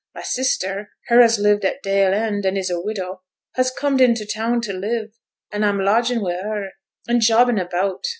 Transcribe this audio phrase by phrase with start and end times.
[0.15, 3.21] My sister, her as lived at Dale End an' is a widow,
[3.53, 5.11] has comed int' town to live;
[5.51, 6.69] an' a'm lodging wi' her,
[7.07, 8.05] an' jobbin' about.